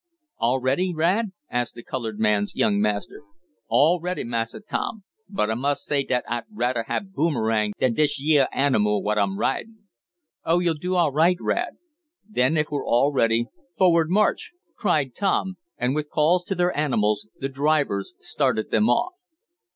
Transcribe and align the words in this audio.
"All 0.39 0.59
ready, 0.59 0.95
Rad?" 0.95 1.31
asked 1.47 1.75
the 1.75 1.83
colored 1.83 2.17
man's 2.17 2.55
young 2.55 2.79
master. 2.81 3.21
"All 3.67 3.99
ready, 3.99 4.23
Massa 4.23 4.59
Tom. 4.59 5.03
But 5.29 5.51
I 5.51 5.53
mus' 5.53 5.85
say 5.85 6.03
dat 6.03 6.23
I'd 6.27 6.45
radder 6.51 6.85
hab 6.87 7.13
Boomerang 7.13 7.73
dan 7.79 7.93
dish 7.93 8.17
yeah 8.19 8.47
animal 8.51 9.03
what 9.03 9.19
I'm 9.19 9.37
ridin'." 9.37 9.83
"Oh, 10.43 10.57
you'll 10.57 10.73
do 10.73 10.95
all 10.95 11.11
right, 11.11 11.37
Rad. 11.39 11.73
Then, 12.27 12.57
if 12.57 12.71
we're 12.71 12.83
all 12.83 13.13
ready, 13.13 13.45
forward 13.77 14.09
march!" 14.09 14.53
cried 14.75 15.13
Tom, 15.13 15.57
and 15.77 15.93
with 15.93 16.09
calls 16.09 16.43
to 16.45 16.55
their 16.55 16.75
animals, 16.75 17.27
the 17.39 17.47
drivers 17.47 18.15
started 18.19 18.71
them 18.71 18.89
off. 18.89 19.13